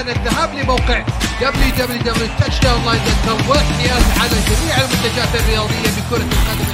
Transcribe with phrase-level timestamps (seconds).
[0.00, 1.04] الآن الذهاب لموقع
[1.40, 6.70] www.touchdownline.com والاحتياز على جميع المنتجات الرياضية بكرة القدم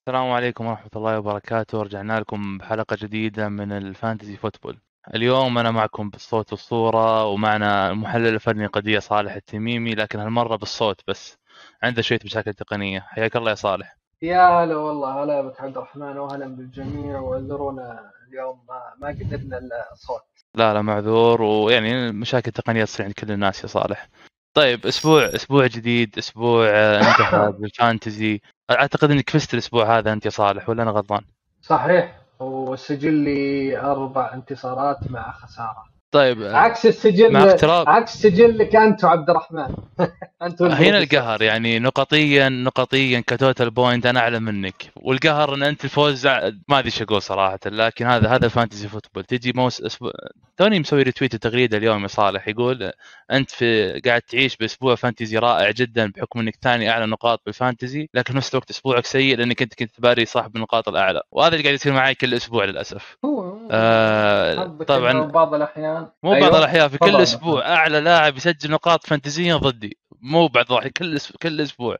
[0.00, 1.82] السلام عليكم ورحمة الله وبركاته.
[1.82, 4.78] رجعنا لكم بحلقة جديدة من الفانتزي فوتبول.
[5.14, 11.38] اليوم أنا معكم بالصوت والصورة ومعنا المحلل الفني قضية صالح التميمي لكن هالمرة بالصوت بس.
[11.82, 13.00] عنده شوية مشاكل تقنية.
[13.00, 13.95] حياك الله يا صالح.
[14.22, 19.92] يا هلا والله هلا بك عبد الرحمن واهلا بالجميع واعذرونا اليوم ما ما قدرنا الا
[19.92, 20.22] الصوت.
[20.54, 24.08] لا لا معذور ويعني مشاكل تقنية تصير عند كل الناس يا صالح.
[24.54, 28.40] طيب أسبوع أسبوع جديد أسبوع آه، انتهى بال fantasy
[28.70, 31.20] أعتقد إنك فزت الأسبوع هذا أنت يا صالح ولا أنا غلطان؟
[31.62, 35.84] صحيح وسجل لي أربع انتصارات مع خسارة.
[36.10, 37.88] طيب آه، عكس السجل مع اقتراب.
[37.88, 39.74] عكس سجلك أنت وعبد الرحمن.
[40.42, 40.98] انت هنا.
[40.98, 44.92] القهر يعني نقطيا نقطيا ك total point أنا اعلى منك.
[44.96, 48.88] والقهر إن أنت الفوز ع- ما أدري إيش أقول صراحة لكن هذا هذا ال fantasy
[48.88, 50.12] football تجي موس أسبوع
[50.56, 52.92] توني مسوي retweet تغريدة اليوم يا صالح يقول
[53.32, 58.08] أنت في قاعد تعيش بأسبوع fantasy رائع جدا بحكم إنك ثاني أعلى نقاط بال fantasy
[58.14, 61.20] لكن في نفس الوقت أسبوعك سيء لأنك أنت كنت باري صاحب النقاط الأعلى.
[61.30, 63.16] وهذا اللي قاعد يصير معي كل أسبوع للأسف.
[63.24, 65.12] هو آه طبعا.
[65.22, 66.06] بعض الأحيان.
[66.22, 66.48] مو أيوه.
[66.48, 67.16] بعض الأحيان في كل.
[67.16, 69.96] أسبوع أعلى لاعب يسجل نقاط fantasy ا ضدي.
[70.22, 71.96] مو بعض الأحيان، كل كل أسبوع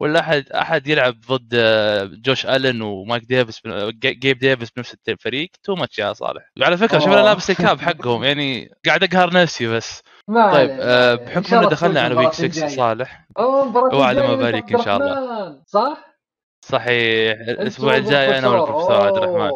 [0.00, 3.62] ولا أحد أحد يلعب ضد آه، جوش ألن ومايك ديفيس
[4.02, 7.24] جيب ديفيس بنفس الفريق too much يا صالح وعلى فكرة شوف أنا أوه.
[7.24, 12.00] لابس ال cap حقهم يعني قاعد أقهر نفسي بس ما طيب آه، بحكم إن دخلنا
[12.00, 12.68] على week 6 الجاية.
[12.68, 15.62] صالح الجاية ما عبد إن شاء الله.
[15.66, 16.16] صح؟
[16.60, 19.06] صحيح الأسبوع الجاي أنا والبروفيسور.
[19.06, 19.50] عبد الرحمن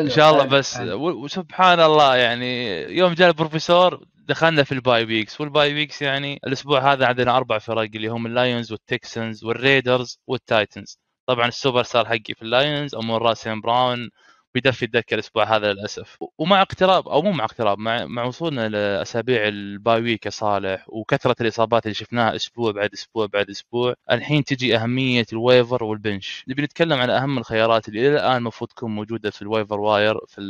[0.00, 5.40] إن شاء الله بس وسبحان الله يعني يوم جاء البروفيسور دخلنا في ال bye weeks
[5.40, 10.98] وال bye weeks يعني الأسبوع هذا عندنا أربع فرق اللي هم اللايونز والتكسنز والريدرز والتايتنز.
[11.26, 14.10] طبعا السوبر ستار حقي في اللايونز أمون را سين براون
[14.54, 16.18] بيدفي الدكة الأسبوع هذا للأسف.
[16.38, 20.84] ومع اقتراب أو مو مع اقتراب مع مع وصولنا لأسابيع ال bye week يا صالح
[20.88, 26.01] وكثرة الإصابات اللي شفناها أسبوع بعد أسبوع بعد أسبوع الحين تجي أهمية ال waiver وال
[26.01, 29.80] bench نبي نتكلم عن أهم الخيارات اللي إلى الآن المفروض تكون موجودة في ال waiver
[29.80, 30.40] wire في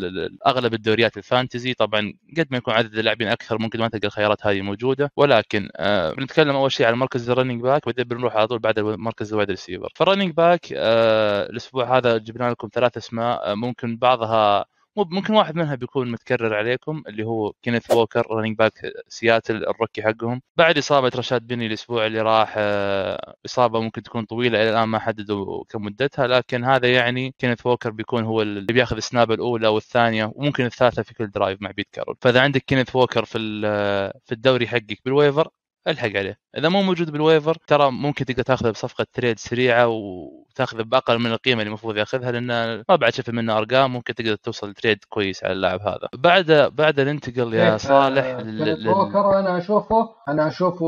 [0.47, 4.47] أغلب الدوريات ال fantasy طبعا قد ما يكون عدد اللاعبين أكثر ممكن ما تلقى الخيارات
[4.47, 5.13] هذه موجودة.
[5.17, 8.81] ولكن آه بنتكلم أول شيء على مركز ال running back بعدين بنروح على طول بعد
[8.81, 13.55] مركز ال wide receiver فال running back آه الأسبوع هذا جبنا لكم ثلاث أسماء آه
[13.55, 14.65] ممكن بعضها
[14.97, 18.73] ممكن واحد منها بيكون متكرر عليكم اللي هو كينيث ووكر running back
[19.09, 20.43] سياتل ال rookie حقهم.
[20.57, 24.99] بعد إصابة رشاد بني الأسبوع اللي راح آه، إصابة ممكن تكون طويلة إلى الآن ما
[24.99, 29.69] حددوا كم مدتها لكن هذا يعني كينيث ووكر بيكون هو اللي بياخذ ال snap الأولى
[29.69, 32.17] والثانيه وممكن الثالثة في كل drive مع بيت كارول.
[32.21, 35.49] فإذا عندك كينيث ووكر في ال- في الدوري حقك بال waiver
[35.89, 36.39] ألحق عليه.
[36.59, 41.33] إذا مو موجود بال waiver ترى ممكن تقدر تأخذه بصفقة trade سريعة وتاخذه بأقل من
[41.33, 42.47] القيمة اللي المفروض يأخذها لأن
[42.89, 46.09] ما بعد شفت منه أرقام ممكن تقدر توصل تريد كويس على اللاعب هذا.
[46.15, 50.87] بعد بعد ننتقل يا كيف، صالح آه، لل- ووكر أنا أشوفه أنا أشوفه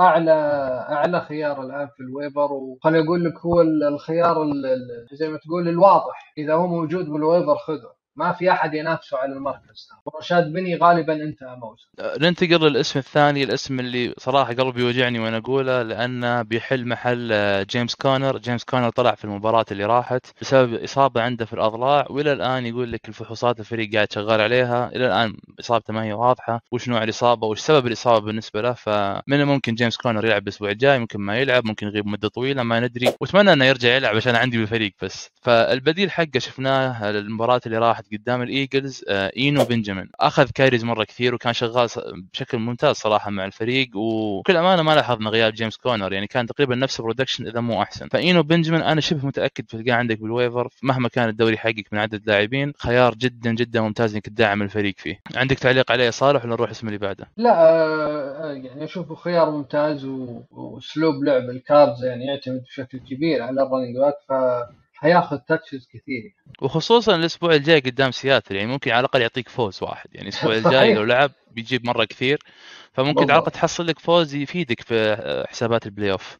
[0.00, 0.32] أعلى
[0.90, 5.28] أعلى خيار الآن في ال waiver وخليني أقول لك هو ال- الخيار ال- ال- زي
[5.28, 6.32] ما تقول الواضح.
[6.38, 7.96] إذا هو موجود بال waiver خذه.
[8.16, 9.88] ما في أحد ينافسه على المركز.
[10.06, 11.86] ورشاد بيني غالبا انتهى موسم
[12.20, 17.94] ننتقل للاسم الثاني الاسم اللي صراحة قلبي يوجعني وأنا أقوله لأنه بيحل محل آه، جيمس
[17.94, 18.38] كونر.
[18.38, 22.92] جيمس كونر طلع في المباراة اللي راحت بسبب إصابة عنده في الأضلاع وإلى الآن يقول
[22.92, 24.88] لك الفحوصات الفريق قاعد شغال عليها.
[24.94, 26.60] إلى الآن إصابته ما هي واضحة.
[26.72, 30.98] وش نوع الإصابة؟ وش سبب الإصابة بالنسبة له؟ فمن الممكن جيمس كونر يلعب الأسبوع الجاي
[30.98, 33.12] ممكن ما يلعب ممكن يغيب مدة طويلة ما ندري.
[33.20, 35.30] وأتمنى إنه يرجع يلعب عشان عندي بالفريق بس.
[35.42, 40.08] فالبديل حقه شفناه المباراة اللي راحت قدام الإيجلز آه، إينو بنجامين.
[40.20, 41.88] أخذ carries مرة كثير وكان شغال
[42.32, 46.74] بشكل ممتاز صراحة مع الفريق وبكل أمانة ما لاحظنا غياب جيمس كونر يعني كان تقريبا
[46.74, 48.08] نفس ال production إذا مو أحسن.
[48.08, 52.26] فإينو بنجامين أنا شبه متأكد تلقاه عندك بال waiver مهما كان الدوري حقك من عدد
[52.26, 55.20] لاعبين خيار جدا جدا ممتاز إنك تدعم الفريق فيه.
[55.36, 60.04] عندك تعليق عليه صالح ولا نروح الاسم اللي بعده؟ لا آه، يعني أشوفه خيار ممتاز
[60.50, 64.16] وأسلوب لعب الكاردز يعني يعتمد بشكل كبير على ال running back
[64.96, 70.08] فحياخذ touches كثير وخصوصا الأسبوع الجاي قدام سياتل يعني ممكن على الأقل يعطيك فوز واحد
[70.14, 70.54] يعني الأسبوع.
[70.54, 72.38] الجاي لو لعب بيجيب مرة كثير
[72.92, 73.24] فممكن.
[73.24, 76.38] الاقل تحصل لك فوز يفيدك في آه، حسابات ال playoff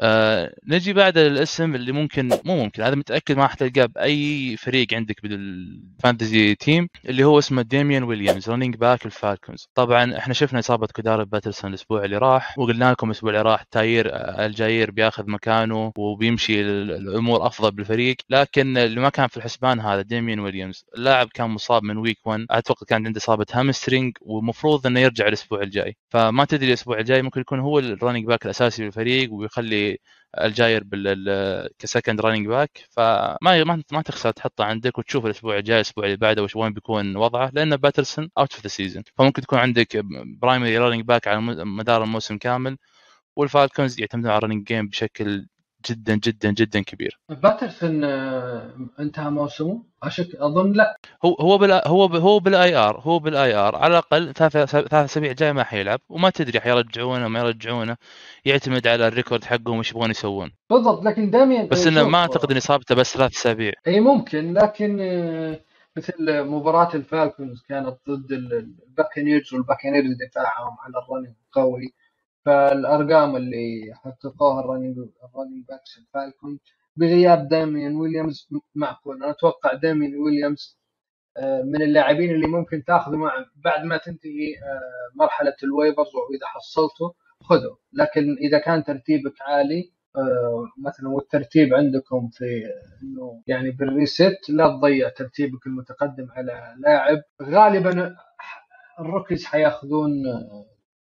[0.00, 5.22] آه نجي بعد الاسم اللي ممكن مو ممكن هذا متأكد ما حتلقاه بأي فريق عندك
[5.22, 10.86] بال fantasy team اللي هو اسمه ديميان ويليامز running back الفالكونز طبعا إحنا شفنا إصابة
[10.86, 15.92] كوردارل باترسون الأسبوع اللي راح وقلنا لكم الأسبوع اللي راح تايلر آه، الجاير بياخذ مكانه
[15.98, 18.16] وبيمشي ال- الأمور أفضل بالفريق.
[18.30, 22.46] لكن اللي ما كان في الحسبان هذا ديميان ويليامز اللاعب كان مصاب من week 1
[22.50, 24.12] أتوقع كان عنده إصابة hamstring
[24.58, 25.96] ومفروض إنه يرجع الأسبوع الجاي.
[26.10, 29.98] فما تدري الأسبوع الجاي ممكن يكون هو ال running back الأساسي للفريق ويخلي
[30.40, 35.76] الجاير بال ك second running back فما ما ما تخسر تحطه عندك وتشوف الأسبوع الجاي
[35.76, 39.58] الأسبوع اللي بعده وش وين بيكون وضعه لأن باترسون out of the season فممكن تكون
[39.58, 39.96] عندك
[40.40, 42.78] primary running back على مدار الموسم كامل
[43.36, 45.46] والفالكونز يعتمدون على ال running game بشكل
[45.90, 47.20] جدا جدا جدا كبير.
[47.28, 50.96] باترسون آه، انتهى موسمه؟ أشك أظن لا.
[51.24, 55.32] هو هو بال هو هو بال IR هو بال IR على الأقل ثلاث ثلاث أسابيع
[55.32, 57.96] جاي ما حيلعب وما تدري حيرجعونه ما يرجعونه.
[58.44, 60.50] يعتمد على ال record حقهم وش يبغون يسوون.
[60.70, 63.72] بالضبط لكن داميان بس إنه ما أعتقد ان اصابته بس ثلاث أسابيع.
[63.86, 65.60] أي ممكن لكن آه،
[65.96, 71.94] مثل مباراة الفالكونز كانت ضد الباكنيرز والباكنيرز دفاعهم على ال running قوي
[72.48, 74.96] فالأرقام اللي حققوها ال running
[75.68, 76.58] backs الفالكون
[76.96, 79.16] بغياب داميان ويليامز معقول.
[79.16, 80.78] أنا أتوقع داميان ويليامز
[81.36, 86.46] آه، من اللاعبين اللي ممكن تاخذه مع بعد ما تنتهي آه، مرحلة ال waivers وإذا
[86.46, 87.76] حصلته خذه.
[87.92, 92.62] لكن إذا كان ترتيبك عالي آه، مثلا والترتيب عندكم في
[93.02, 97.18] إنه يعني بال reset لا تضيع ترتيبك المتقدم على لاعب.
[97.42, 98.16] غالبا
[99.00, 100.10] الروكيز حياخذون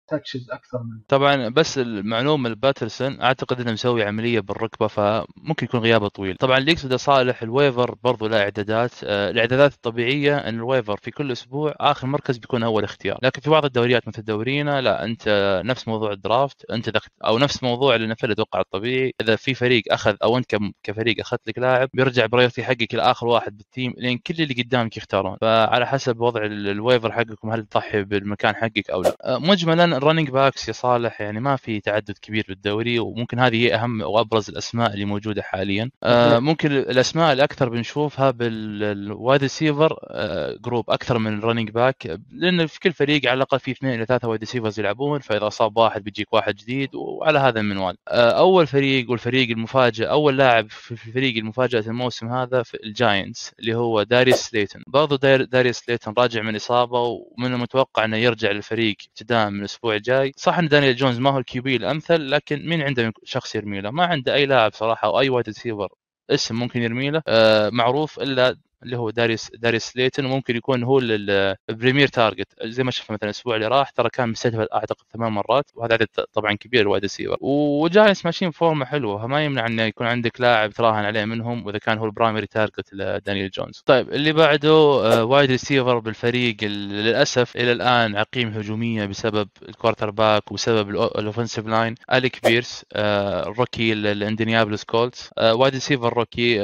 [0.07, 6.07] تاتشز أكثر من طبعا بس المعلومه لباترسون أعتقد إنه مسوي عملية بالركبة فممكن يكون غيابه
[6.07, 6.35] طويل.
[6.35, 8.91] طبعا اللي يقصده صالح الويفر برضو له إعدادات.
[9.03, 13.19] آه، الإعدادات الطبيعية إن الويفر في كل أسبوع آخر مركز بيكون أول اختيار.
[13.23, 17.63] لكن في بعض الدوريات مثل دورينا لا أنت نفس موضوع الدرافت أنت دخت أو نفس
[17.63, 19.13] موضوع اللي نفل أتوقع الطبيعي.
[19.21, 23.57] إذا في فريق أخذ أو أنت كفريق أخذت لك لاعب بيرجع برايورتي حقك لآخر واحد
[23.57, 25.37] بالتيم لين كل اللي قدامك يختارون.
[25.41, 29.15] فعلى حسب وضع الويفر حقكم هل تضحي بالمكان حقك أو لا.
[29.23, 33.75] آه، مجملا الرننج باكس يا صالح يعني ما في تعدد كبير بالدوري وممكن هذه هي
[33.75, 35.89] أهم وأبرز الأسماء اللي موجودة حاليا.
[36.03, 42.19] آه ممكن الأسماء الاكثر بنشوفها بال wide receiver آه group أكثر من ال running back
[42.31, 45.77] لأن في كل فريق على الأقل في اثنين إلى ثلاثة wide receivers يلعبون فإذا أصاب
[45.77, 47.97] واحد بيجيك واحد جديد وعلى هذا المنوال.
[48.07, 53.75] آه أول فريق والفريق المفاجئ أول لاعب في الفريق المفاجأة الموسم هذا في الجاينتس اللي
[53.75, 55.15] هو داريوس سليتون برضو
[55.45, 60.33] داريوس سليتون راجع من إصابة ومن المتوقع إنه يرجع للفريق ابتداء من الأسبوع الجاي الجاي
[60.37, 63.91] صح إن دانيال جونز ما هو ال QB الأمثل لكن مين عنده شخص يرمي له؟
[63.91, 65.89] ما عنده أي لاعب صراحة أو أي wide receiver
[66.29, 67.21] اسم ممكن يرمي له.
[67.27, 72.47] آه معروف إلا اللي هو داريوس داريوس سليتون وممكن يكون هو ال primary target.
[72.63, 76.07] زي ما شفنا مثلا الأسبوع اللي راح ترى كان مستهدف أعتقد ثمان مرات وهذا عدد
[76.33, 80.71] طبعا كبير ال wide receiver وجاينتس ماشيين فورمة حلوة ما يمنع إنه يكون عندك لاعب
[80.71, 83.83] تراهن عليه منهم وإذا كان هو ال primary target لدانيال جونز.
[83.85, 84.75] طيب اللي بعده
[85.23, 91.95] wide receiver بالفريق للأسف إلى الآن عقيم هجومية بسبب ال quarterback وبسبب ال offensive line
[92.13, 95.29] أليك بيرس ال rookie الاندينيابلس كولتس.
[95.37, 96.59] wide receiver rookie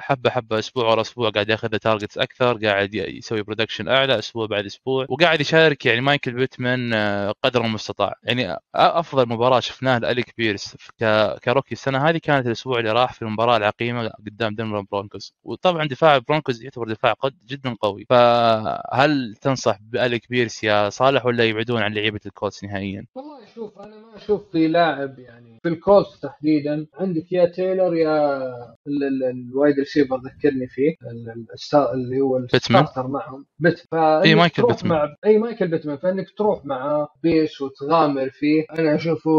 [0.00, 4.64] حبة حبة أسبوع ورا أسبوع قاعد ياخذ targets أكثر قاعد يسوي production أعلى أسبوع بعد
[4.64, 8.14] أسبوع وقاعد يشارك يعني مايكل بيتمان آه، قدر المستطاع.
[8.24, 10.76] يعني أفضل مباراة شفناها لاليك بيرس
[11.44, 15.34] ك rookie السنة هذه كانت الأسبوع اللي راح في المباراة العقيمة قدام دنفر برونكوز.
[15.44, 18.06] وطبعا دفاع برونكوز يعتبر دفاع قد جدا قوي.
[18.10, 23.96] فهل تنصح باليك بيرس يا صالح ولا يبعدون عن لعيبة الكولتس نهائيا؟ والله شوف أنا
[23.96, 26.86] ما أشوف في لاعب يعني في الكولتس تحديدا.
[26.94, 28.42] عندك يا تايلر يا
[29.30, 30.94] ال wide receiver ذكرني فيه
[31.94, 33.46] اللي هو ال starter معهم.
[33.58, 34.92] بت اي مايكل بيتمان.
[34.92, 35.96] مع اي مايكل بيتمان.
[35.96, 39.30] فإنك تروح مع بيرس وتغامر فيه أنا أشوفه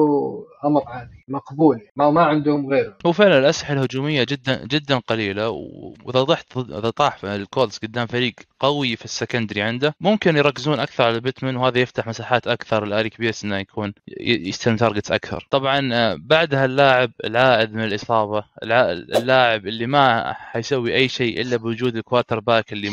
[0.65, 1.25] أمر عادي.
[1.27, 1.82] مقبول.
[1.96, 2.98] ما ما عندهم غيره.
[3.05, 8.96] هو فعلا الأسلحة الهجومية جدا جدا قليلة وإذا ضحت إذا طاح الكولتس قدام فريق قوي
[8.96, 13.44] في ال secondary عنده ممكن يركزون أكثر على بيتمان وهذا يفتح مساحات أكثر لأليك بيرس
[13.44, 15.48] إنه يكون يستلم targets أكثر.
[15.51, 21.96] طبعا آه، بعدها اللاعب العائد من الإصابة اللاعب اللي ما حيسوي أي شيء إلا بوجود
[21.96, 22.91] ال quarterback اللي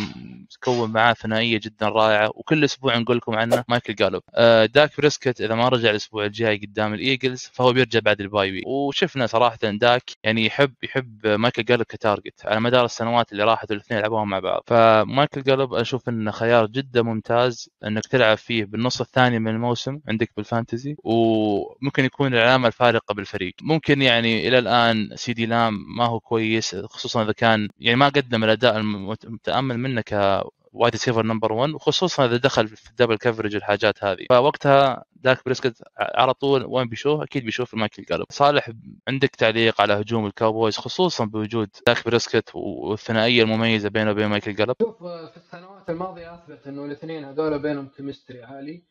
[0.51, 4.23] تكون معاه ثنائية جدا رائعة وكل أسبوع نقول لكم عنه مايكل جالوب.
[4.35, 8.53] آه، داك بريسكت إذا ما رجع الأسبوع الجاي قدام الإيجلز فهو بيرجع بعد ال bye
[8.53, 13.45] week وشفنا صراحة داك يعني يحب يحب مايكل جالوب ك target على مدار السنوات اللي
[13.45, 14.62] راحت الاثنين لعبوها مع بعض.
[14.67, 20.31] فمايكل جالوب أشوف إنه خيار جدا ممتاز إنك تلعب فيه بالنص الثاني من الموسم عندك
[20.37, 23.55] بال fantasy وممكن يكون العلامة الفارقة بالفريق.
[23.62, 28.45] ممكن يعني إلى الآن سيدي لام ما هو كويس خصوصا إذا كان يعني ما قدم
[28.45, 33.55] الأداء المتأمل منه ك wide receiver نمبر 1 وخصوصا إذا دخل في ال double coverage
[33.55, 34.26] الحاجات هذه.
[34.31, 38.71] فوقتها داك بريسكت على طول وين بيشوف؟ أكيد بيشوف مايكل جالوب صالح
[39.09, 44.76] عندك تعليق على هجوم الكاوبويز خصوصا بوجود داك بريسكت والثنائية المميزة بينه وبين مايكل جالوب
[44.83, 48.83] شوف في السنوات الماضية أثبت إنه الاثنين هذول بينهم chemistry عالي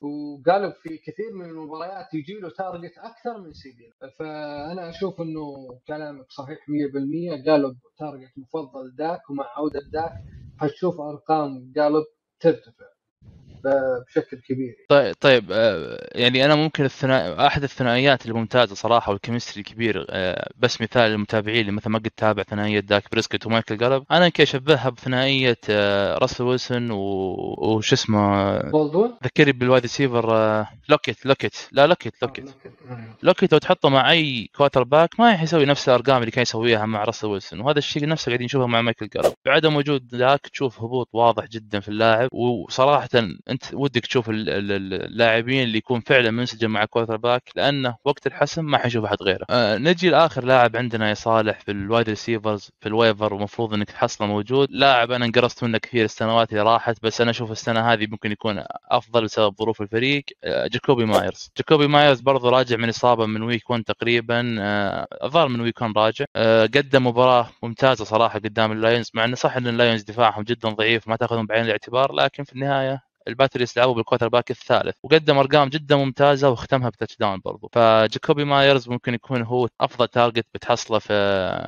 [0.00, 6.26] وجالوب في كثير من المباريات يجي له target أكثر من سيدي فأنا أشوف إنه كلامك
[6.30, 10.12] صحيح 100% جالوب target مفضل داك ومع عودة داك
[10.60, 12.04] حتشوف أرقام جالوب
[12.40, 12.93] ترتفع.
[14.08, 14.74] بشكل كبير.
[14.88, 15.50] طيب طيب
[16.14, 21.60] يعني أنا ممكن الثنائي أحد الثنائيات الممتازة صراحة وال chemistry الكبير آه، بس مثال للمتابعين
[21.60, 26.18] اللي مثلا ما قد تابع ثنائية داك بريسكت ومايكل جالوب أنا يمكن أشبهها بثنائية آه،
[26.18, 32.50] راسل ويلسون و- وش اسمه بولدوين ذكرني بال wide receiver لوكيت لوكيت لا لوكيت لوكيت.
[33.22, 37.26] لوكيت لو تحطه مع أي quarterback ما يسوي نفس الأرقام اللي كان يسويها مع راسل
[37.26, 39.32] ويلسون وهذا الشيء نفسه قاعدين نشوفه مع مايكل جالوب.
[39.46, 43.08] بعدم وجود داك تشوف هبوط واضح جدا في اللاعب وصراحه
[43.54, 48.26] أنت ودك تشوف ال- ال- ال- اللاعبين اللي يكون فعلا منسجم مع quarterback لأنه وقت
[48.26, 49.44] الحسم ما حيشوف أحد غيره.
[49.50, 53.74] آه نجي لآخر لاعب عندنا يا صالح في ال wide receivers في ال waiver ومفروض
[53.74, 54.68] إنك تحصله موجود.
[54.70, 58.64] لاعب أنا انقرصت منه كثير السنوات اللي راحت بس أنا أشوف السنة هذه ممكن يكون
[58.90, 60.24] أفضل بسبب ظروف الفريق.
[60.44, 61.50] آه، جاكوبي مايرز.
[61.58, 64.56] جاكوبي مايرز برضه راجع من إصابة من week 1 تقريبا.
[64.60, 66.24] آه، الظاهر من week 1 راجع.
[66.36, 71.08] آه، قدم مباراة ممتازة صراحة قدام اللايونز مع إنه صح إن اللايونز دفاعهم جدا ضعيف
[71.08, 75.96] ما تأخذهم بعين الاعتبار لكن في النهاية الباتريوتس لعبوا بال quarterback الثالث وقدم أرقام جدا
[75.96, 77.68] ممتازة واختمها ب touchdown برضو.
[77.72, 81.12] فجاكوبي مايرز ممكن يكون هو أفضل target بتحصله في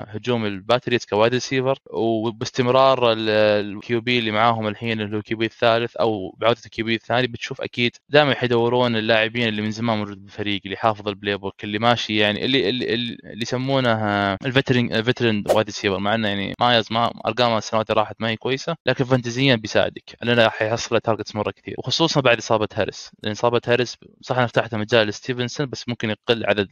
[0.08, 5.47] هجوم الباتريوتس ك wide receiver وباستمرار ال QB اللي معاهم الحين اللي هو ال QB
[5.46, 10.22] الثالث أو بعودة ال QB الثاني بتشوف أكيد دائما حيدورون اللاعبين اللي من زمان موجود
[10.22, 13.92] بالفريق اللي حافظ ال playbook اللي ماشي يعني اللي اللي, اللي يسمونه
[14.35, 18.16] ال veteran ال veteran wide receiver مع إنه يعني مايرز ما أرقامه السنوات اللي راحت
[18.20, 20.16] ما هي كويسة لكن فانتزيا بيساعدك.
[20.22, 23.11] لأنه راح يحصل له targets مرة كثير وخصوصا بعد إصابة هاريس.
[23.23, 26.69] لأن إصابة هاريس صح انها فتحت مجال لستيفنسون بس ممكن يقل عدد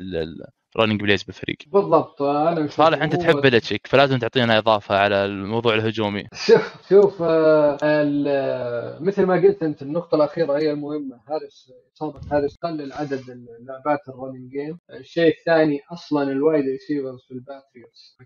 [0.76, 1.56] ال running plays بالفريق.
[1.66, 6.24] بالضبط أنا صالح أنت تحب بلتشيك فلازم تعطينا إضافة على الموضوع الهجومي.
[6.32, 11.20] شوف شوف آه، آه، مثل ما قلت أنت النقطة الأخيرة هي المهمة.
[11.28, 13.22] هاريس إصابة هارس قلل عدد
[13.60, 18.16] اللعبات ال running game الشيء الثاني أصلا ال wide receivers في الباتريوتس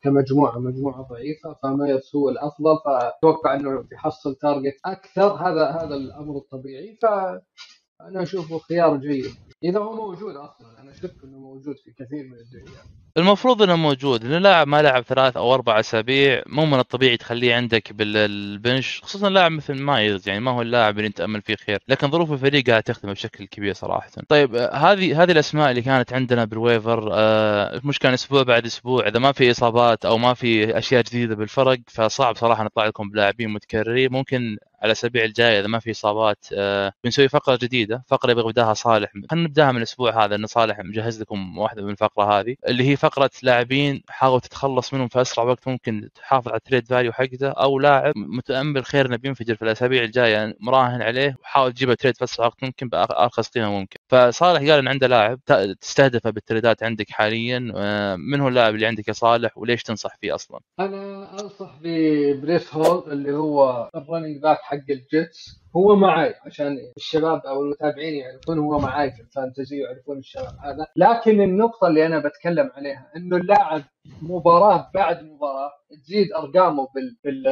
[0.00, 6.36] ك- كمجموعة مجموعة ضعيفة فمايرز هو الأفضل فأتوقع أنه بيحصل target أكثر هذا هذا الأمر
[6.36, 6.98] الطبيعي.
[7.02, 9.32] فأنا أشوفه خيار جيد.
[9.64, 12.84] إذا هو موجود أصلا أنا شك أنه موجود في كثير من الدوريات
[13.16, 17.54] المفروض إنه موجود لأن لاعب ما لعب ثلاث أو أربع أسابيع مو من الطبيعي تخليه
[17.54, 21.56] عندك بال bench خصوصا لاعب مثل مايرز يعني ما هو اللاعب اللي انت امل فيه
[21.56, 24.10] خير لكن ظروف الفريق قاعد تخدمه بشكل كبير صراحة.
[24.28, 29.08] طيب هذه هذه الأسماء اللي كانت عندنا بال waiver آه، مش كان أسبوع بعد أسبوع
[29.08, 33.50] إذا ما في إصابات أو ما في أشياء جديدة بالفرق فصعب صراحة نطلع لكم بلاعبين
[33.50, 38.44] متكررين ممكن على الاسابيع الجايه إذا ما في إصابات آه، بنسوي فقرة جديدة فقرة يبغى
[38.48, 39.12] يبداها صالح.
[39.30, 42.96] خلينا نبدأها من الأسبوع هذا ان صالح مجهز لكم واحدة من الفقرة هذه اللي هي
[42.96, 47.48] فقرة لاعبين حاول تتخلص منهم في أسرع وقت ممكن تحافظ على ال trade value حقته
[47.50, 52.24] أو لاعب متأمل خير انه بينفجر في الأسابيع الجاية مراهن عليه وحاول تجيبه trade في
[52.24, 53.97] أسرع وقت ممكن بأرخص قيمة ممكن.
[54.08, 55.40] فصالح قال إن عنده لاعب
[55.80, 60.34] تستهدفه بالتريدات عندك حاليا آه، من هو اللاعب اللي عندك يا صالح وليش تنصح فيه
[60.34, 66.78] أصلا؟ أنا أنصح ببريس هول اللي هو ال running back حق الجيتس هو معاي عشان
[66.96, 70.86] الشباب أو المتابعين يعرفون هو معاي في ال fantasy ويعرفون الشباب هذا.
[70.96, 73.82] لكن النقطة اللي أنا بتكلم عليها إنه اللاعب
[74.22, 75.70] مباراة بعد مباراة
[76.04, 77.44] تزيد أرقامه بال بال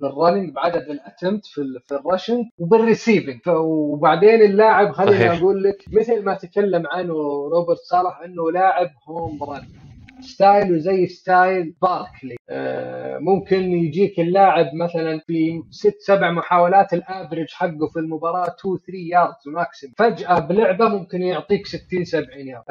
[0.00, 5.18] بال running بعدد ال attempt في ال- في ال rushing وبال receiving وبعدين اللاعب خليني.
[5.38, 7.12] أقول لك مثل ما تكلم عنه
[7.52, 9.62] روبرت صالح إنه لاعب home run
[10.22, 12.36] ستايله زي style باركلي.
[12.50, 18.76] آه، ممكن يجيك اللاعب مثلا في ست سبع محاولات ال average حقه في المباراة 2
[18.76, 22.62] 3 yards maximum فجأة بلعبة ممكن يعطيك 60 70 يارد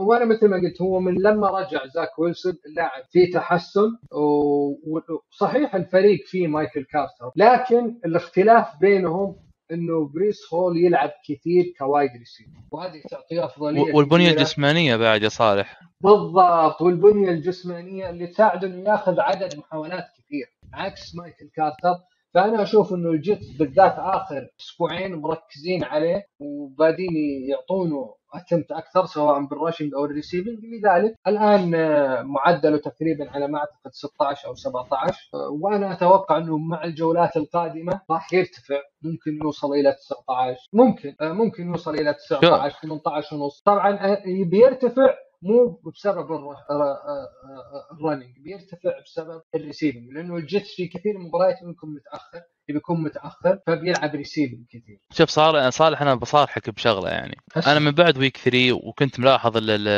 [0.00, 6.20] وأنا مثل ما قلت هو من لما رجع زاك ويلسون اللاعب فيه تحسن وصحيح الفريق
[6.26, 9.36] فيه مايكل كارتر لكن الاختلاف بينهم
[9.72, 12.50] إنه بريس هول يلعب كثير ك wide receiver.
[12.70, 14.30] وهذه تعطيه أفضلية والبنية.
[14.30, 15.80] الجسمانية بعد يا صالح.
[16.00, 20.46] بالضبط والبنية الجسمانية اللي تساعده إنه ياخذ عدد محاولات كثير.
[20.74, 21.98] عكس مايكل كارتر.
[22.34, 27.16] فأنا أشوف إنه الجيتس بالذات آخر أسبوعين مركزين عليه وبادين
[27.48, 31.14] يعطونه attempts أكثر سواء بال rushing أو ال receiving لذلك.
[31.26, 36.84] الآن آه، معدله تقريبا على ما أعتقد 16 أو 17 آه، وأنا أتوقع أنه مع
[36.84, 38.80] الجولات القادمة راح يرتفع.
[39.02, 43.62] ممكن يوصل إلى 19 ممكن آه، ممكن يوصل إلى 19 18 ونص.
[43.64, 44.16] طبعا
[44.50, 50.74] بيرتفع مو بسبب الر- آه، آه، آه، ال running بيرتفع بسبب ال receiving لأنه الجيتس
[50.76, 54.98] في كثير من المباريات بيكون متاخر بيكون متأخر فبيلعب receiving كثير.
[55.12, 57.36] شوف صالح صالح أنا بصارحك بشغلة يعني.
[57.66, 59.88] أنا من بعد week 3 وكنت ملاحظ ال- ال-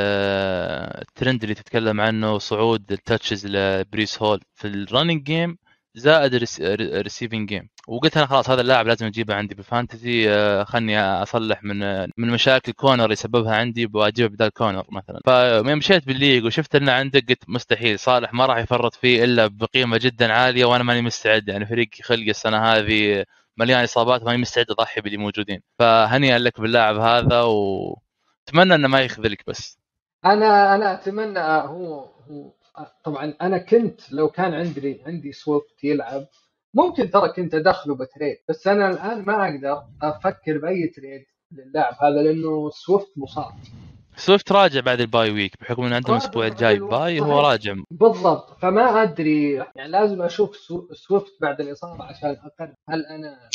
[1.02, 4.40] الترند اللي تتكلم عنه صعود ال touches لبريس هول.
[4.54, 5.56] في ال running game
[5.94, 10.30] زائد ال receiving game وقلت أنا خلاص هذا اللاعب لازم أجيبه عندي بال fantasy.
[10.30, 15.20] آه، خلني أصلح من من مشاكل كونر يسببها عندي بواجبه بدال كونر مثلا.
[15.24, 17.98] فيوم مشيت بال league وشفت إنه عندك قلت مستحيل.
[17.98, 21.48] صالح ما راح يفرط فيه إلا بقيمة جدا عالية وأنا ماني مستعد.
[21.48, 23.24] يعني فريق خلق السنة هذه
[23.56, 25.62] مليان إصابات ما هي مستعد أضحي باللي موجودين.
[25.78, 29.78] فهنيئا لك باللاعب هذا وأتمنى إنه ما يخذلك بس.
[30.24, 32.52] أنا أنا أتمنى هو هو
[33.04, 36.26] طبعا أنا كنت لو كان عندي عندي سويفت يلعب
[36.74, 41.94] ممكن ترى كنت أدخله ب trade بس أنا الآن ما أقدر أفكر بأي trade للاعب
[42.02, 43.52] هذا لأنه سويفت مصاب.
[44.16, 47.36] سويفت راجع بعد ال bye week بحكم إنه عندهم الأسبوع الجاي bye هو صحيح.
[47.44, 47.74] راجع.
[47.90, 48.58] بالضبط.
[48.60, 53.50] فما أدري يعني لازم أشوف سو- سويفت بعد الإصابة عشان أقرر هل أنا.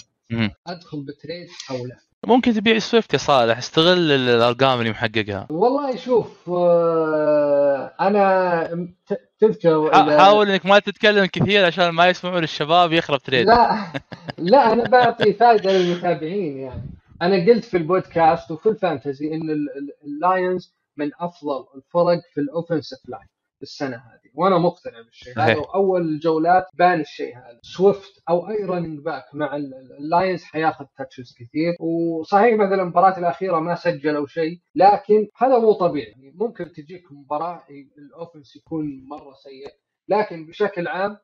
[0.68, 1.98] أدخل ب trade أو لا.
[2.26, 5.48] ممكن تبيع سويفت يا صالح استغل الأرقام اللي محققها.
[5.50, 8.88] والله شوف آه، أنا
[9.40, 13.78] تذكر حاول إنك ما تتكلم كثير عشان ما يسمعون الشباب يخرب trade لا
[14.38, 16.82] لا أنا بعطي فائده للمتابعين يعني.
[17.22, 22.42] أنا قلت في البودكاست وفي ال fantasy إن ال- ال- اللايونز من أفضل الفرق في
[22.42, 23.28] ال offensive line
[23.62, 24.32] السنة هذه.
[24.34, 25.56] وأنا مقتنع بالشيء هذا.
[25.58, 27.60] وأول جولات بان الشيء هذا.
[27.62, 31.76] سويفت أو أي running back مع ال- ال- اللاينز حياخذ touches كثير.
[31.80, 36.12] وصحيح مثلا المباراة الأخيرة ما سجلوا شيء لكن هذا مو طبيعي.
[36.12, 37.64] يعني ممكن تجيك مباراة
[37.98, 39.74] ال offense يكون مرة سيء.
[40.08, 41.18] لكن بشكل عام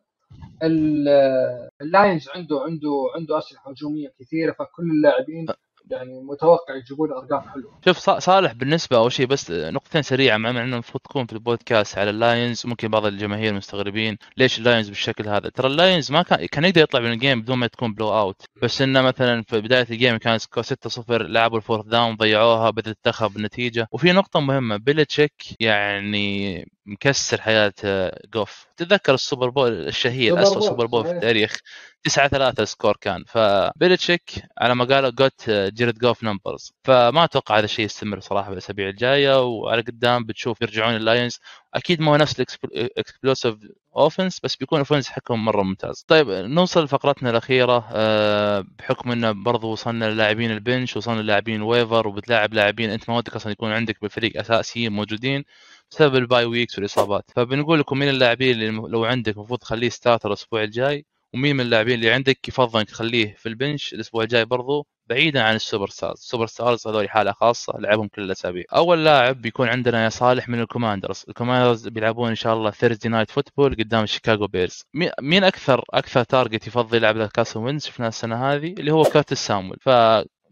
[0.64, 5.46] ال- اللاينز عنده عنده عنده أسلحة هجومية كثيرة فكل اللاعبين
[5.92, 7.80] يعني متوقع يجيبون أرقام حلوة.
[7.86, 12.10] شوف صالح بالنسبة أول شيء بس نقطتين سريعة مع إنه المفروض تكون في البودكاست على
[12.10, 16.82] اللاينز ممكن بعض الجماهير مستغربين ليش اللاينز بالشكل هذا؟ ترى اللاينز ما كان كان يقدر
[16.82, 20.18] يطلع من ال game بدون ما تكون blowout بس إنه مثلا في بداية ال game
[20.18, 20.70] كان score 6-0
[21.10, 23.88] لعبوا ال fourth down ضيعوها بدأت تتاخر بالنتيجة.
[23.92, 30.86] وفي نقطة مهمة بيلتشيك يعني مكسر حياة آه، جوف تتذكر السوبر بول الشهير اسوء سوبر
[30.86, 31.16] بول في صحيح.
[31.16, 31.58] التاريخ؟
[32.04, 33.24] 9 3 ال score كان.
[33.28, 38.90] فبيلتشيك على ما قالوا got Jared Goff numbers فما أتوقع هذا الشيء يستمر صراحة بالاسابيع
[38.90, 41.40] الجاية وعلى قدام بتشوف يرجعون اللاينز.
[41.74, 42.40] أكيد ما هو نفس
[42.74, 43.56] ال explosive
[43.96, 46.06] offense بس بيكون offense حقهم مرة ممتاز.
[46.08, 52.08] طيب نوصل لفقرتنا الأخيرة أه بحكم إنه برضو وصلنا للاعبين ال bench وصلنا للاعبين waiver
[52.08, 55.44] وبتلاعب لاعبين أنت ما ودك أصلا يكون عندك بالفريق اساسيين موجودين
[55.92, 57.32] بسبب ال bye weeks والإصابات.
[57.36, 61.96] فبنقول لكم مين اللاعبين اللي لو عندك المفروض تخليه starter الأسبوع الجاي؟ ومين من اللاعبين
[61.96, 66.18] اللي عندك يفضل انك تخليه في ال bench الأسبوع الجاي برضو بعيدا عن ال superstars
[66.20, 68.64] ال superstars هذول حالة خاصة لعبهم كل الأسابيع.
[68.76, 71.26] أول لاعب بيكون عندنا يا صالح من الكوماندرز.
[71.30, 74.84] الكوماندرز بيلعبون إن شاء الله Thursday Night Football قدام الشيكاغو بيرز.
[74.94, 79.04] مي- مين أكثر أكثر target يفضل يلعب له كارسون وينتز؟ شفناه السنة هذه اللي هو
[79.04, 79.78] كيرتس سامويل.
[79.82, 79.90] ف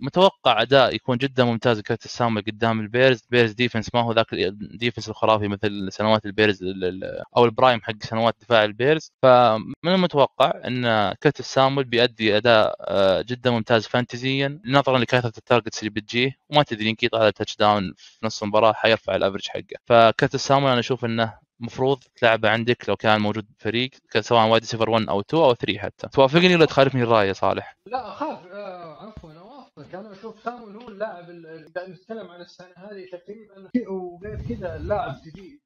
[0.02, 3.22] متوقع أداء يكون جدا ممتاز كيرتس سامويل قدام البيرز.
[3.26, 7.52] البيرز defense ما هو ذاك ال defense الخرافي مثل سنوات البيرز ال- ال- أو ال
[7.52, 9.12] prime حق سنوات دفاع البيرز.
[9.22, 10.82] فمن المتوقع إن
[11.22, 16.32] كيرتس سامويل بيأدي أداء آه، جدا ممتاز فانتزيا نظرا لكثرة ال targets اللي بتجيه.
[16.50, 19.64] وما تدري يمكن يطلع touchdown في نص المباراة حيرفع ال average حقه.
[19.86, 24.90] فكيرتس سامويل أنا أشوف إنه مفروض تلعبه عندك لو كان موجود بفريق سواء wide receiver
[24.90, 26.08] 1 أو 2 أو 3 حتى.
[26.08, 29.34] توافقني ولا تخالفني الرأي يا صالح؟ لا أخاف آه عفوا
[29.80, 35.16] أنا أشوف سامويل هو اللاعب ال- اذا نتكلم عن السنة هذه تقريبا وغير كذا اللاعب
[35.26, 35.60] جديد.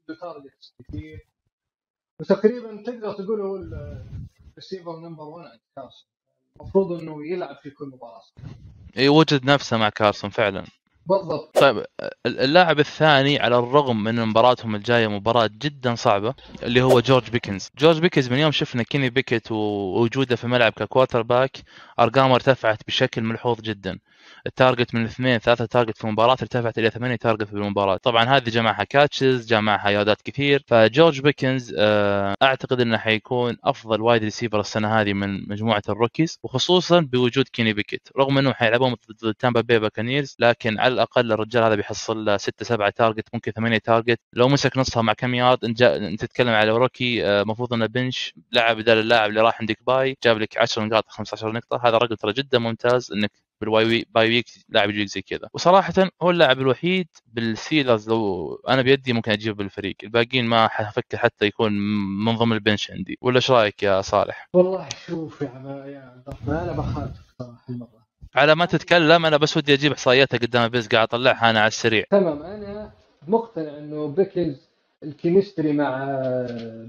[0.00, 1.26] عنده targets كثير
[2.20, 6.04] وتقريبا تقدر تقول هو ال receiver number 1 عند كارسون
[6.60, 8.22] المفروض إنه يلعب في كل مباراة.
[8.96, 10.64] يوجد نفسه مع كارسون فعلا.
[11.06, 11.58] بالضبط.
[11.58, 11.84] طيب
[12.26, 17.70] اللاعب الثاني على الرغم من مباراتهم الجاية مباراة جدا صعبة اللي هو جورج بيكنز.
[17.78, 21.56] جورج بيكنز من يوم شفنا كيني بيكت ووجوده في الملعب ك quarterback
[22.00, 23.98] أرقامه ارتفعت بشكل ملحوظ جدا.
[24.46, 27.96] ال target من اثنين ثلاثة target في المباراة ارتفعت إلى ثمانية target في المباراة.
[27.96, 30.62] طبعا هذه جمعها catches جمعها ياردات كثير.
[30.66, 36.38] فجورج بيكنز آه، أعتقد أنه حيكون أفضل wide receiver السنة هذه من مجموعة ال rookies
[36.42, 41.62] وخصوصا بوجود كيني بيكت رغم أنهم حيلعبون ضد تامبا بي باكانيرز لكن على الأقل الرجال
[41.62, 44.20] هذا بيحصل له 6 7 target ممكن 8 target.
[44.32, 48.34] لو مسك نصها مع كم يارد انت انت تتكلم على rookie آه، المفروض إنه bench
[48.52, 51.80] لعب بدال اللاعب اللي راح عندك bye جاب لك 10 نقاط 15 نقطة.
[51.84, 55.48] هذا رقم ترى جدا ممتاز إنك بال bye wee- bye week لاعب يجيك زي كذا
[55.52, 55.92] وصراحة
[56.22, 59.96] هو اللاعب الوحيد بالستيلرز لو أنا بيدي ممكن أجيبه بالفريق.
[60.04, 61.72] الباقيين ما حفكر حتى يكون
[62.24, 63.18] من ضمن ال bench عندي.
[63.20, 68.00] ولا إيش رأيك يا صالح؟ والله شوف يا عم يا أنا بخاف صراحة المرة.
[68.34, 71.68] على ما تتكلم أنا بس ودي أجيب إحصائياتها قدام ال Bucs قاعد أطلعها أنا على
[71.68, 72.04] السريع.
[72.10, 72.92] تمام أنا
[73.28, 74.69] مقتنع إنه بيكنز
[75.02, 76.16] ال chemistry مع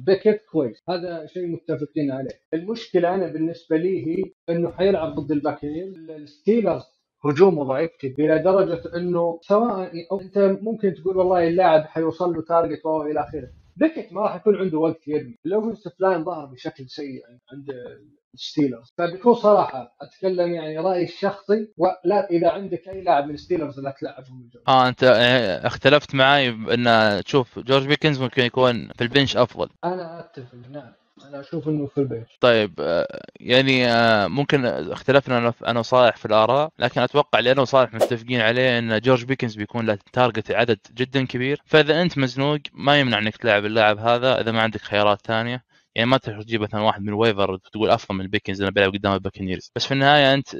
[0.06, 0.78] بيكت كويس.
[0.90, 2.30] هذا شيء متفقين عليه.
[2.54, 6.84] المشكلة أنا بالنسبة لي هي إنه حيلعب ضد ال Buccaneers ال Steelers
[7.26, 13.20] هجومه ضعيف إلى درجة إنه سواء أنت ممكن تقول والله اللاعب حيوصل له target والى
[13.20, 13.61] آخره.
[13.82, 17.22] بيكت ما راح يكون عنده وقت يرمي ال offensive line ظهر بشكل سيء
[17.54, 17.68] عند
[18.34, 23.39] ال Steelers فبكون صراحة أتكلم يعني رأيي الشخصي ولا إذا عندك أي لاعب من ال
[23.39, 28.88] Steelers لا تلعبهم الجو آه أنت آه، اختلفت معي بأن تشوف جورج بيكنز ممكن يكون
[28.98, 29.70] في ال bench أفضل.
[29.84, 30.94] أنا أتفق نعم.
[31.28, 32.28] أنا أشوف انه في البيت.
[32.40, 37.94] طيب آه، يعني آه، ممكن اختلفنا أنا وصالح في الآراء لكن أتوقع اللي أنا وصالح
[37.94, 41.62] متفقين عليه إن جورج بيكنز بيكون له target عدد جدا كبير.
[41.66, 44.42] فإذا أنت مزنوق ما يمنع إنك تلعب اللاعب هذا.
[44.42, 45.64] إذا ما عندك خيارات ثانية
[45.96, 48.94] يعني ما تروح تجيب مثلا واحد من ال waiver تقول افضل من بيكنز أنا بلعب
[48.94, 49.72] قدام ال Buccaneers.
[49.76, 50.56] بس في النهاية أنت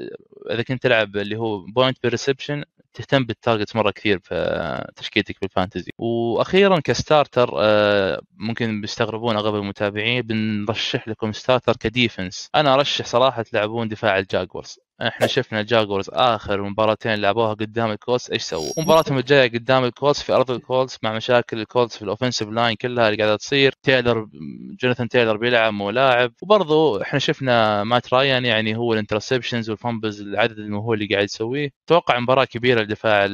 [0.50, 5.36] إذا كنت تلعب اللي هو point per reception تهتم بال target مرة كثير في تشكيلتك
[5.40, 12.48] بال fantasy وأخيرا ك starter آه، ممكن بيستغربون أغلب المتابعين بنرشح لكم starter ك defense.
[12.54, 14.78] أنا أرشح صراحة تلعبون دفاع ال Jaguars.
[15.08, 19.84] إحنا شفنا ال Jaguars آخر مباراتين لعبوها قدام ال Colts إيش سووا؟ مباراتهم الجاية قدام
[19.84, 23.74] الكولز في أرض الكولز مع مشاكل الكولز في الاوفنسيف لاين كلها اللي قاعدة تصير.
[23.82, 24.28] تايلر
[24.80, 29.81] جوناثان تايلر بيلعب مو لاعب وبرضه إحنا شفنا مات رايان يعني هو ال interceptions وال
[29.81, 31.70] fumbles العدد المهول اللي قاعد يسويه.
[31.86, 33.28] أتوقع مباراة كبيرة لدفاع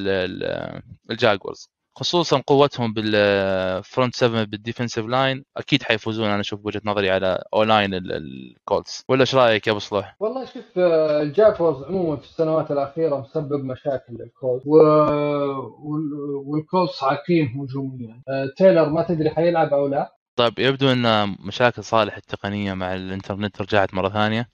[1.11, 1.71] ال Jaguars.
[1.99, 6.29] خصوصا قوتهم بال front 7 بال defensive line أكيد حيفوزون.
[6.29, 9.05] أنا أشوف بوجهه نظري على O-line ال Colts.
[9.09, 13.21] ولا إيش رأيك يا أبو صلاح؟ والله شوف آه، ال Jaguars عموما في السنوات الأخيرة
[13.21, 14.67] مسبب مشاكل لل Colts.
[14.67, 14.77] و...
[16.47, 18.23] وال Colts عاقين هجوميا.
[18.29, 23.61] آه، تايلر ما تدري حيلعب أو لا؟ طيب يبدو ان مشاكل صالح التقنيه مع الإنترنت
[23.63, 24.49] رجعت مرة ثانية.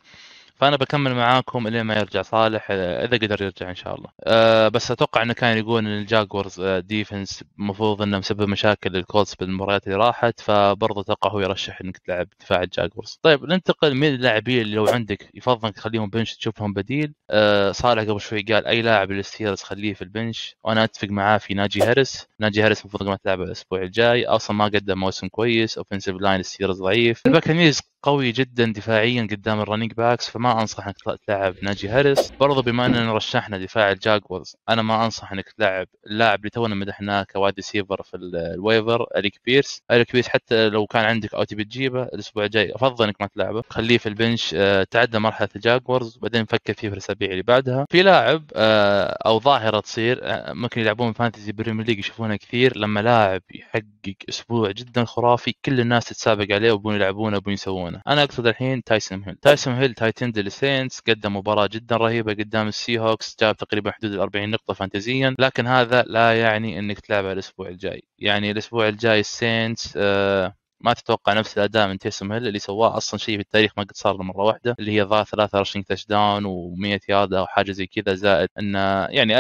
[0.65, 4.09] فأنا بكمل معاكم الين ما يرجع صالح إذا قدر يرجع إن شاء الله.
[4.25, 9.03] أه بس أتوقع إنه كان يقول إن ال Jaguars defense المفروض إنه مسبب مشاكل لل
[9.03, 13.19] Colts بالمباريات اللي راحت فبرضه أتوقع هو يرشح إنك تلعب دفاع ال Jaguars.
[13.23, 17.15] طيب ننتقل من اللاعبين اللي لو عندك يفضل انك تخليهم bench تشوف لهم بديل.
[17.31, 20.57] أه صالح قبل شوي قال أي لاعب ال Steelers خليه في ال bench.
[20.65, 24.27] وأنا أتفق معاه في ناجي هاريس ناجي هاريس المفروض ما تلعب الأسبوع الجاي.
[24.27, 25.79] أصلا ما قدم موسم كويس.
[25.79, 27.23] offensive line ال Steelers ضعيف.
[27.27, 32.31] ال Buccaneers قوي جدا دفاعيا قدام ال running backs فما أنصح إنك تلعب ناجي هاريس.
[32.41, 36.75] برضو بما إننا رشحنا دفاع ال Jaguars أنا ما أنصح إنك تلعب اللاعب اللي تونا
[36.75, 39.83] مدحناه ك wide receiver في ال waiver اليك بيرس.
[39.91, 43.63] اليك بيرس حتى لو كان عندك اوتي بتجيبه الأسبوع الجاي أفضل إنك ما تلعبه.
[43.71, 47.43] خليه في ال bench آه، تعدى مرحلة ال Jaguars بعدين فكر فيه في الأسابيع اللي
[47.43, 47.87] بعدها.
[47.91, 53.01] في لاعب آه، أو ظاهرة تصير آه، ممكن يلعبون fantasy Premier League يشوفونها كثير لما
[53.01, 57.94] لاعب يحقق أسبوع جدا خرافي كل الناس تتسابق عليه ويبون يلعبونه ويبون يسوونه.
[57.95, 61.97] يسوونه أنا أقصد الحين تيسم هيل تيسم هيل tight end ال Saints قدم مباراة جدا
[61.97, 65.35] رهيبة قدام ال Seahawks جاب تقريبا حدود ال 40 نقطة فانتزيا.
[65.39, 68.03] لكن هذا لا يعني إنك تلعبها الأسبوع الجاي.
[68.19, 72.97] يعني الأسبوع الجاي ال Saints آه ما تتوقع نفس الأداء من تيسم هيل اللي سواه
[72.97, 76.45] أصلا شيء في التاريخ ما قد صار له مرة واحدة اللي هي ضاع 23 touchdown
[76.45, 78.79] و100 يارد أو حاجة زي كذا زائد إنه
[79.11, 79.35] يعني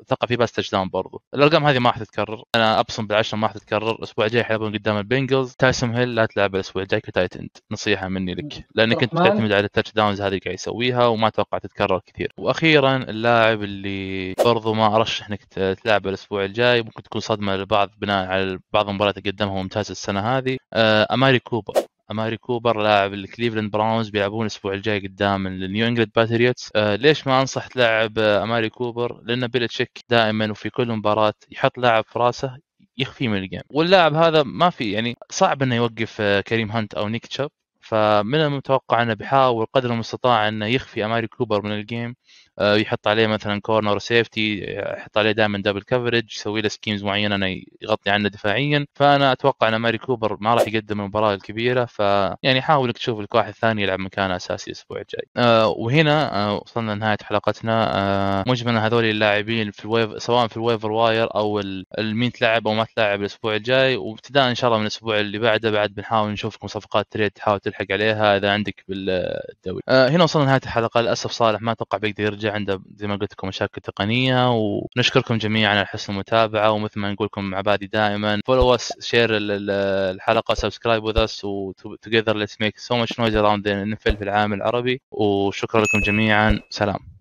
[0.00, 1.22] أتوقع في pass touchdown برضو.
[1.34, 2.42] الأرقام هذه ما راح تتكرر.
[2.54, 3.90] أنا أبصم بالعشرة ما راح تتكرر.
[3.90, 5.54] الأسبوع الجاي حيلعبون قدام ال Bengals.
[5.58, 7.48] تيسم هيل لا تلعب الأسبوع الجاي ك tight end.
[7.70, 8.66] نصيحة مني لك.
[8.74, 12.32] لأنك أنت تعتمد على ال touchdowns هذه اللي قاعد يسويها وما أتوقع تتكرر كثير.
[12.38, 15.44] وأخيرا اللاعب اللي برضو ما أرشح إنك
[15.84, 20.20] تلعب الأسبوع الجاي ممكن تكون صدمة للبعض بناء على بعض المباريات اللي قدمها ممتازة السنة
[20.20, 20.56] هذه.
[20.72, 21.74] آه، أماري كوبر.
[22.10, 26.70] أماري كوبر لاعب ال Cleveland Browns بيلعبون الأسبوع الجاي قدام ال New England Patriots.
[26.76, 32.04] آه ليش ما أنصح تلعب أماري كوبر؟ لأن بيلتشيك دائما وفي كل مباراة يحط لاعب
[32.04, 32.56] في راسه
[32.98, 33.60] يخفيه من ال game.
[33.70, 37.50] واللاعب هذا ما في يعني صعب إنه يوقف آه، كريم هانت أو نيك تشاب.
[37.80, 42.10] فمن المتوقع إنه بيحاول قدر المستطاع إنه يخفي أماري كوبر من ال game.
[42.10, 42.14] آه،
[42.60, 47.62] يحط عليه مثلا corner safety يحط عليه دائما double coverage يسوي له schemes معينة إنه
[47.82, 48.86] يغطي عنه دفاعيا.
[48.94, 53.34] فأنا أتوقع إن أماري كوبر ما راح يقدم المباراة الكبيرة فيعني حاول إنك تشوف لك
[53.34, 55.28] واحد ثاني يلعب مكانه أساسي الأسبوع الجاي.
[55.36, 57.92] أه وهنا أه وصلنا لنهاية حلقتنا.
[57.96, 61.62] أه مجملا هذول اللاعبين في الويف سواء في ال waiver wire أو
[61.98, 63.96] مين تلعب أو ما تلعب الأسبوع الجاي.
[63.96, 67.60] وابتداء إن شاء الله من الأسبوع اللي بعده بعد بنحاول نشوف لكم صفقات trade تحاول
[67.60, 69.82] تلحق عليها إذا عندك بالدوري.
[69.88, 71.00] هنا وصلنا لنهاية الحلقة.
[71.00, 72.45] للأسف صالح ما أتوقع بيقدر يرجع.
[72.50, 77.26] عنده زي ما قلت لكم مشاكل تقنية ونشكركم جميعا على حسن المتابعة ومثل ما نقول
[77.26, 82.78] لكم مع بادي دائما follow us share الحلقة subscribe with us و together let's make
[82.78, 87.15] so much noise around في العالم العربي وشكرا لكم جميعا سلام.